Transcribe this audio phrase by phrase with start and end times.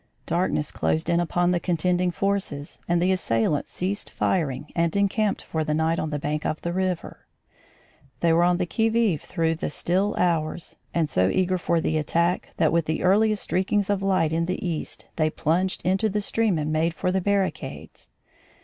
[0.25, 5.63] Darkness closed in upon the contending forces, and the assailants ceased firing and encamped for
[5.63, 7.27] the night on the bank of the river.
[8.21, 11.99] They were on the qui vive through the still hours, and so eager for the
[11.99, 16.19] attack that with the earliest streakings of light in the east, they plunged into the
[16.19, 18.09] stream and made for the barricades.